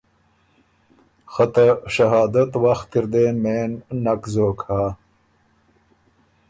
خه 1.31 1.45
ته 1.53 1.65
شهادت 1.95 2.51
وخت 2.63 2.91
اِر 2.97 3.05
دې 3.13 3.25
مېن 3.43 3.71
نک 4.03 4.21
زوک 4.33 4.59
هۀ 4.69 4.83